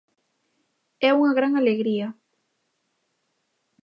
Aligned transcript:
É 1.07 1.09
unha 1.19 1.35
gran 1.37 1.53
alegría. 1.55 2.07